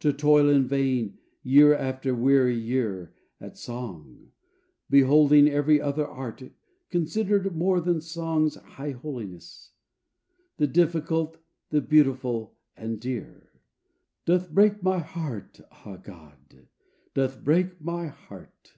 [0.00, 4.32] To toil in vain year after weary year At Song!
[4.90, 6.42] beholding every other Art
[6.90, 9.70] Considered more than Song's high holiness,
[10.56, 11.36] The difficult,
[11.68, 13.52] the beautiful and dear!
[14.24, 16.66] Doth break my heart, ah God!
[17.14, 18.72] doth break my heart!